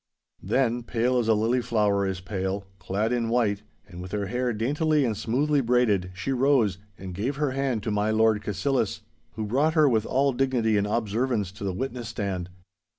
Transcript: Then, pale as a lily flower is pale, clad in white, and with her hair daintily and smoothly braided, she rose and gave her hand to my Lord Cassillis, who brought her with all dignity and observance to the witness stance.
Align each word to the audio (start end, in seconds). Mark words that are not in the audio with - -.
Then, 0.41 0.81
pale 0.81 1.19
as 1.19 1.27
a 1.27 1.35
lily 1.35 1.61
flower 1.61 2.07
is 2.07 2.21
pale, 2.21 2.65
clad 2.79 3.11
in 3.13 3.29
white, 3.29 3.61
and 3.87 4.01
with 4.01 4.13
her 4.13 4.25
hair 4.25 4.51
daintily 4.51 5.05
and 5.05 5.15
smoothly 5.15 5.61
braided, 5.61 6.09
she 6.15 6.31
rose 6.31 6.79
and 6.97 7.13
gave 7.13 7.35
her 7.35 7.51
hand 7.51 7.83
to 7.83 7.91
my 7.91 8.09
Lord 8.09 8.41
Cassillis, 8.43 9.01
who 9.33 9.45
brought 9.45 9.75
her 9.75 9.87
with 9.87 10.07
all 10.07 10.33
dignity 10.33 10.75
and 10.75 10.87
observance 10.87 11.51
to 11.51 11.63
the 11.63 11.71
witness 11.71 12.09
stance. 12.09 12.49